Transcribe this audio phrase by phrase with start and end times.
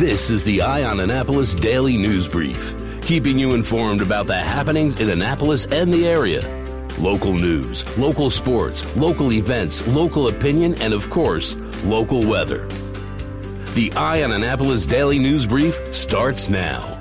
[0.00, 4.98] This is the Eye on Annapolis Daily News Brief, keeping you informed about the happenings
[4.98, 6.40] in Annapolis and the area.
[6.98, 12.66] Local news, local sports, local events, local opinion, and of course, local weather.
[13.74, 16.98] The Eye on Annapolis Daily News Brief starts now.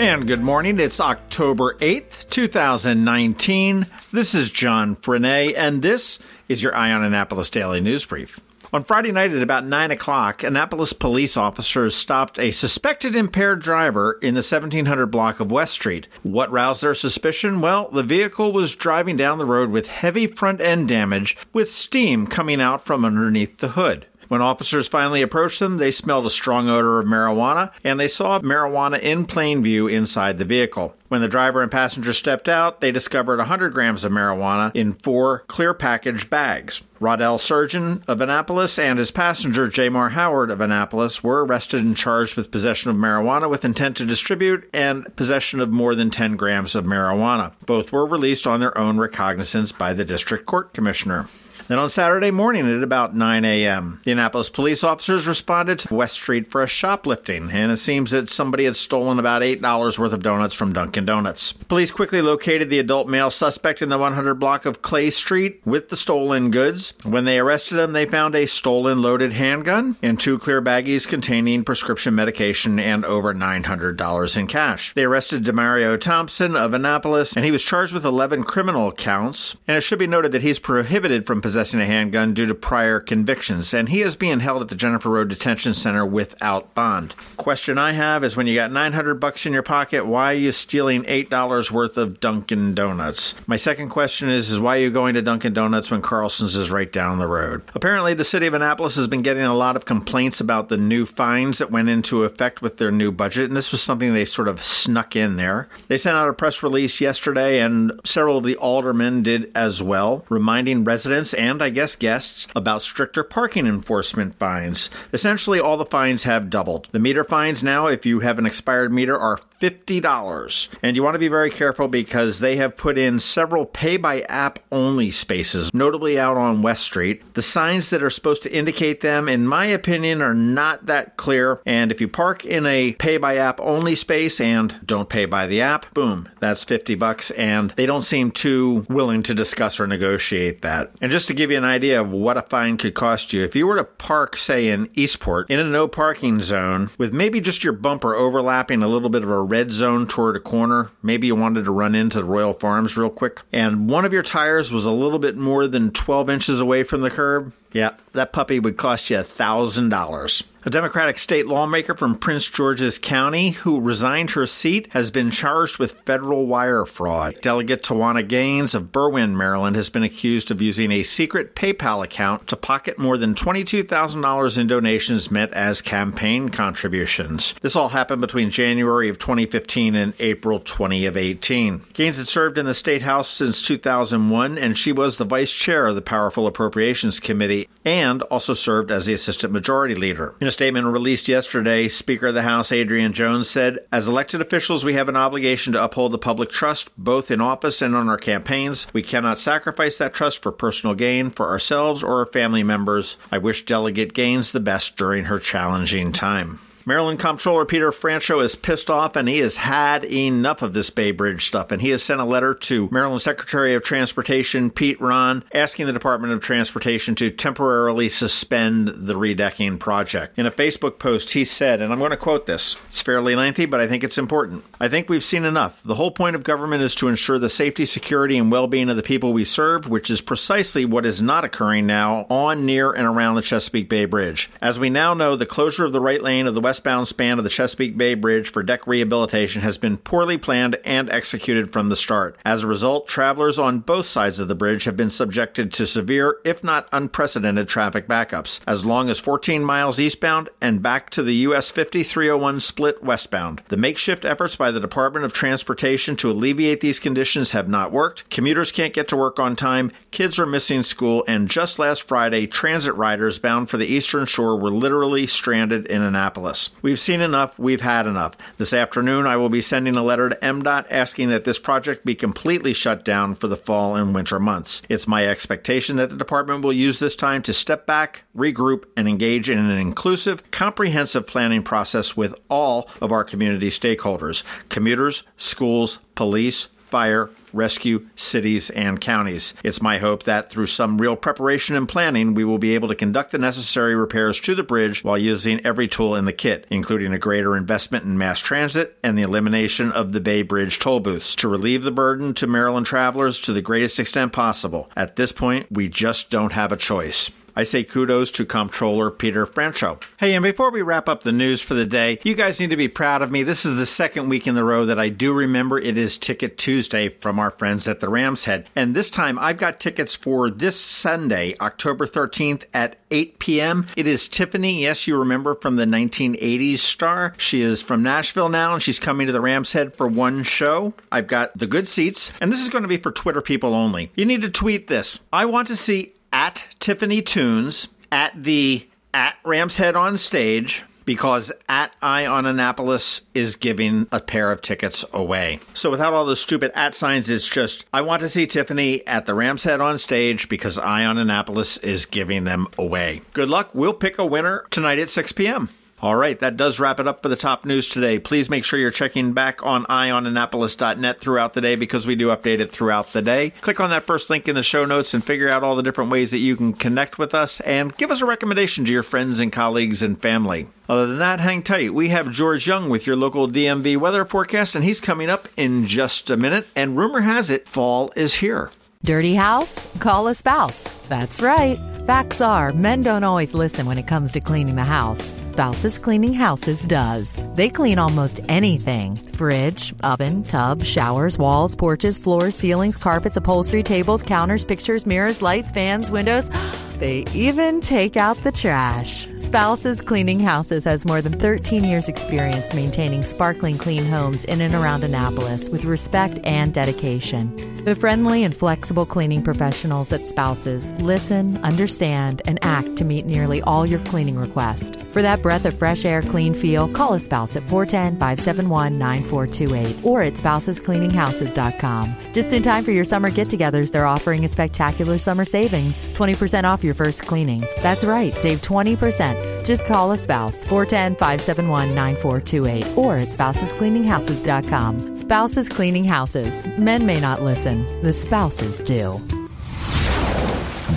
[0.00, 0.80] And good morning.
[0.80, 3.86] It's October 8th, 2019.
[4.10, 6.18] This is John Frenaye, and this
[6.48, 8.40] is your Eye on Annapolis Daily News Brief.
[8.74, 14.18] On Friday night at about 9 o'clock, Annapolis police officers stopped a suspected impaired driver
[14.22, 16.08] in the 1700 block of West Street.
[16.22, 17.60] What roused their suspicion?
[17.60, 22.26] Well, the vehicle was driving down the road with heavy front end damage with steam
[22.26, 24.06] coming out from underneath the hood.
[24.32, 28.40] When officers finally approached them, they smelled a strong odor of marijuana and they saw
[28.40, 30.96] marijuana in plain view inside the vehicle.
[31.08, 35.40] When the driver and passenger stepped out, they discovered 100 grams of marijuana in four
[35.48, 36.80] clear package bags.
[36.98, 42.34] Rodell Surgeon of Annapolis and his passenger Jamar Howard of Annapolis were arrested and charged
[42.34, 46.74] with possession of marijuana with intent to distribute and possession of more than 10 grams
[46.74, 47.52] of marijuana.
[47.66, 51.28] Both were released on their own recognizance by the district court commissioner.
[51.72, 56.16] Then on Saturday morning at about 9 a.m., the Annapolis police officers responded to West
[56.16, 60.22] Street for a shoplifting, and it seems that somebody had stolen about $8 worth of
[60.22, 61.54] donuts from Dunkin' Donuts.
[61.54, 65.88] Police quickly located the adult male suspect in the 100 block of Clay Street with
[65.88, 66.92] the stolen goods.
[67.04, 71.64] When they arrested him, they found a stolen loaded handgun and two clear baggies containing
[71.64, 74.92] prescription medication and over $900 in cash.
[74.92, 79.56] They arrested Demario Thompson of Annapolis, and he was charged with 11 criminal counts.
[79.66, 82.98] And it should be noted that he's prohibited from possessing a handgun due to prior
[82.98, 87.14] convictions, and he is being held at the Jennifer Road Detention Center without bond.
[87.36, 90.50] Question I have is when you got 900 bucks in your pocket, why are you
[90.50, 93.34] stealing $8 worth of Dunkin' Donuts?
[93.46, 96.70] My second question is, is why are you going to Dunkin' Donuts when Carlson's is
[96.70, 97.62] right down the road?
[97.74, 101.06] Apparently, the city of Annapolis has been getting a lot of complaints about the new
[101.06, 104.48] fines that went into effect with their new budget, and this was something they sort
[104.48, 105.68] of snuck in there.
[105.88, 110.24] They sent out a press release yesterday, and several of the aldermen did as well,
[110.28, 114.88] reminding residents and I guess guests about stricter parking enforcement fines.
[115.12, 116.88] Essentially, all the fines have doubled.
[116.92, 120.68] The meter fines now, if you have an expired meter, are $50.
[120.82, 124.22] And you want to be very careful because they have put in several pay by
[124.22, 127.34] app only spaces, notably out on West Street.
[127.34, 131.60] The signs that are supposed to indicate them, in my opinion, are not that clear.
[131.64, 135.46] And if you park in a pay by app only space and don't pay by
[135.46, 137.30] the app, boom, that's 50 bucks.
[137.32, 140.92] And they don't seem too willing to discuss or negotiate that.
[141.00, 143.56] And just to give you an idea of what a fine could cost you, if
[143.56, 147.64] you were to park, say, in Eastport in a no parking zone with maybe just
[147.64, 150.90] your bumper overlapping a little bit of a red zone toward a corner.
[151.02, 154.22] Maybe you wanted to run into the Royal Farms real quick, and one of your
[154.22, 157.52] tires was a little bit more than 12 inches away from the curb.
[157.72, 160.42] Yeah, that puppy would cost you $1,000.
[160.64, 165.80] A Democratic state lawmaker from Prince George's County who resigned her seat has been charged
[165.80, 167.34] with federal wire fraud.
[167.42, 172.46] Delegate Tawanna Gaines of Berwyn, Maryland, has been accused of using a secret PayPal account
[172.46, 177.56] to pocket more than $22,000 in donations meant as campaign contributions.
[177.60, 181.82] This all happened between January of 2015 and April 2018.
[181.92, 185.88] Gaines had served in the State House since 2001, and she was the vice chair
[185.88, 190.34] of the Powerful Appropriations Committee and also served as the assistant majority leader.
[190.40, 194.84] In a statement released yesterday, Speaker of the House Adrienne Jones said, As elected officials,
[194.84, 198.18] we have an obligation to uphold the public trust, both in office and on our
[198.18, 198.86] campaigns.
[198.92, 203.16] We cannot sacrifice that trust for personal gain for ourselves or our family members.
[203.30, 206.60] I wish Delegate Gaines the best during her challenging time.
[206.84, 211.12] Maryland Comptroller Peter Franchot is pissed off and he has had enough of this Bay
[211.12, 211.70] Bridge stuff.
[211.70, 215.92] And he has sent a letter to Maryland Secretary of Transportation Pete Rahn asking the
[215.92, 220.38] Department of Transportation to temporarily suspend the redecking project.
[220.38, 223.66] In a Facebook post, he said, and I'm going to quote this, it's fairly lengthy,
[223.66, 224.64] but I think it's important.
[224.80, 225.80] I think we've seen enough.
[225.84, 228.96] The whole point of government is to ensure the safety, security, and well being of
[228.96, 233.06] the people we serve, which is precisely what is not occurring now on, near, and
[233.06, 234.50] around the Chesapeake Bay Bridge.
[234.60, 237.44] As we now know, the closure of the right lane of the westbound span of
[237.44, 241.96] the Chesapeake Bay Bridge for deck rehabilitation has been poorly planned and executed from the
[241.96, 242.34] start.
[242.46, 246.38] As a result, travelers on both sides of the bridge have been subjected to severe,
[246.46, 251.34] if not unprecedented, traffic backups, as long as 14 miles eastbound and back to the
[251.34, 253.60] US 5301 split westbound.
[253.68, 258.30] The makeshift efforts by the Department of Transportation to alleviate these conditions have not worked.
[258.30, 262.46] Commuters can't get to work on time, kids are missing school, and just last Friday,
[262.46, 266.61] transit riders bound for the Eastern Shore were literally stranded in Annapolis.
[266.82, 268.36] We've seen enough, we've had enough.
[268.58, 272.14] This afternoon, I will be sending a letter to MDOT asking that this project be
[272.14, 274.82] completely shut down for the fall and winter months.
[274.88, 279.08] It's my expectation that the department will use this time to step back, regroup, and
[279.08, 285.98] engage in an inclusive, comprehensive planning process with all of our community stakeholders commuters, schools,
[286.14, 289.54] police, fire, rescue, cities, and counties.
[289.64, 292.94] It's my hope that through some real preparation and planning, we will be able to
[292.94, 297.14] conduct the necessary repairs to the bridge while using every tool in the kit, including
[297.14, 301.34] a greater investment in mass transit and the elimination of the Bay Bridge toll booths
[301.36, 304.90] to relieve the burden to Maryland travelers to the greatest extent possible.
[304.94, 307.30] At this point, we just don't have a choice.
[307.54, 310.02] I say kudos to Comptroller Peter Franchot.
[310.18, 312.76] Hey, and before we wrap up the news for the day, you guys need to
[312.76, 313.42] be proud of me.
[313.42, 316.56] This is the second week in the row that I do remember it is Ticket
[316.56, 318.68] Tuesday from our friends at the Rams Head.
[318.74, 323.86] And this time I've got tickets for this Sunday, October 13th at 8 p.m.
[323.96, 324.82] It is Tiffany.
[324.82, 327.34] Yes, you remember from the 1980s star.
[327.36, 330.94] She is from Nashville now and she's coming to the Rams Head for one show.
[331.10, 334.10] I've got the good seats, and this is going to be for Twitter people only.
[334.14, 335.20] You need to tweet this.
[335.32, 341.52] I want to see at Tiffany Tunes, at the at Rams Head on stage, because
[341.68, 345.60] at Eye on Annapolis is giving a pair of tickets away.
[345.74, 349.26] So without all the stupid at signs, it's just I want to see Tiffany at
[349.26, 353.22] the Rams Head on stage because Eye on Annapolis is giving them away.
[353.32, 353.74] Good luck.
[353.74, 355.68] We'll pick a winner tonight at 6 p.m.
[356.02, 358.18] All right, that does wrap it up for the top news today.
[358.18, 362.58] Please make sure you're checking back on eyeonannapolis.net throughout the day because we do update
[362.58, 363.50] it throughout the day.
[363.60, 366.10] Click on that first link in the show notes and figure out all the different
[366.10, 369.38] ways that you can connect with us and give us a recommendation to your friends
[369.38, 370.66] and colleagues and family.
[370.88, 371.94] Other than that, hang tight.
[371.94, 375.86] We have George Young with your local DMV weather forecast, and he's coming up in
[375.86, 376.66] just a minute.
[376.74, 378.72] And rumor has it, fall is here.
[379.04, 379.86] Dirty house?
[379.98, 380.82] Call a spouse.
[381.06, 381.78] That's right.
[382.06, 385.32] Facts are, men don't always listen when it comes to cleaning the house.
[385.52, 387.38] Spouses Cleaning Houses does.
[387.56, 394.22] They clean almost anything fridge, oven, tub, showers, walls, porches, floors, ceilings, carpets, upholstery, tables,
[394.22, 396.48] counters, pictures, mirrors, lights, fans, windows.
[397.02, 399.26] They even take out the trash.
[399.36, 404.72] Spouses Cleaning Houses has more than 13 years' experience maintaining sparkling clean homes in and
[404.72, 407.56] around Annapolis with respect and dedication.
[407.84, 413.60] The friendly and flexible cleaning professionals at Spouses listen, understand, and act to meet nearly
[413.62, 415.02] all your cleaning requests.
[415.12, 420.04] For that breath of fresh air, clean feel, call a spouse at 410 571 9428
[420.04, 422.16] or at spousescleaninghouses.com.
[422.32, 426.62] Just in time for your summer get togethers, they're offering a spectacular summer savings 20%
[426.62, 427.64] off your first cleaning.
[427.82, 429.64] That's right, save 20%.
[429.64, 435.16] Just call a spouse 410 571 9428 or at spousescleaninghouses.com.
[435.16, 436.66] Spouses Cleaning Houses.
[436.78, 439.20] Men may not listen, the spouses do.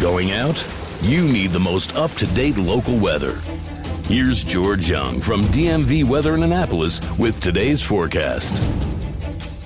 [0.01, 0.63] Going out?
[1.01, 3.35] You need the most up to date local weather.
[4.07, 8.94] Here's George Young from DMV Weather in Annapolis with today's forecast.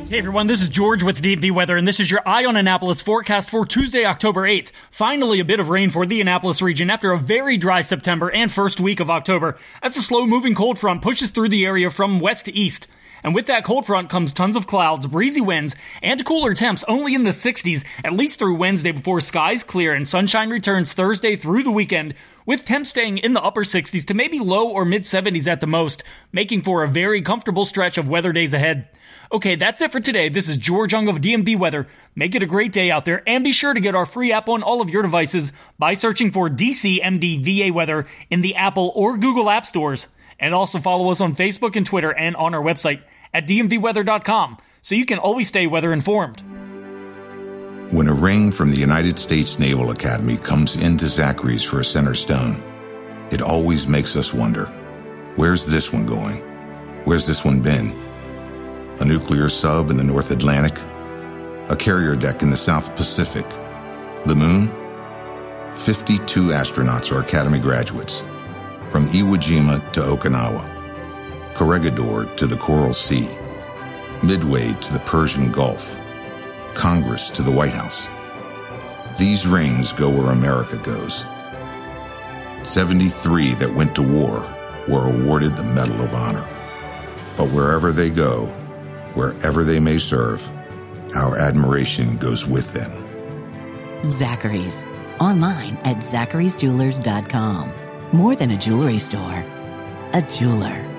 [0.10, 3.00] Hey everyone, this is George with DMV Weather, and this is your Eye on Annapolis
[3.00, 4.72] forecast for Tuesday, October 8th.
[4.90, 8.52] Finally, a bit of rain for the Annapolis region after a very dry September and
[8.52, 12.20] first week of October, as a slow moving cold front pushes through the area from
[12.20, 12.88] west to east.
[13.24, 17.14] And with that cold front comes tons of clouds, breezy winds, and cooler temps only
[17.14, 21.62] in the 60s, at least through Wednesday before skies clear and sunshine returns Thursday through
[21.62, 22.16] the weekend,
[22.50, 25.68] with temps staying in the upper 60s to maybe low or mid 70s at the
[25.68, 28.88] most, making for a very comfortable stretch of weather days ahead.
[29.32, 30.30] Okay, that's it for today.
[30.30, 31.86] This is George Young of DMV Weather.
[32.16, 34.50] Make it a great day out there, and be sure to get our free app
[34.50, 39.48] on all of your devices by searching for DCMDVA Weather in the Apple or Google
[39.48, 40.08] App Stores.
[40.40, 44.96] And also follow us on Facebook and Twitter and on our website at dmvweather.com so
[44.96, 46.42] you can always stay weather informed.
[47.92, 52.14] When a ring from the United States Naval Academy comes into Zachary's for a center
[52.14, 52.62] stone,
[53.32, 54.66] it always makes us wonder
[55.38, 56.38] where's this one going?
[57.06, 57.92] Where's this one been?
[59.00, 60.78] A nuclear sub in the North Atlantic?
[61.70, 63.50] A carrier deck in the South Pacific?
[64.28, 64.68] The moon?
[65.76, 68.20] 52 astronauts are Academy graduates
[68.92, 70.64] from Iwo Jima to Okinawa,
[71.56, 73.28] Corregidor to the Coral Sea,
[74.22, 75.98] Midway to the Persian Gulf,
[76.76, 78.08] Congress to the White House.
[79.18, 81.26] These rings go where America goes.
[82.64, 84.46] 73 that went to war
[84.88, 86.48] were awarded the Medal of Honor.
[87.38, 88.46] But wherever they go,
[89.14, 90.48] wherever they may serve,
[91.16, 92.92] our admiration goes with them.
[94.04, 94.84] Zachary's.
[95.20, 97.74] Online at zacharysjewelers.com.
[98.14, 99.44] More than a jewelry store,
[100.14, 100.99] a jeweler.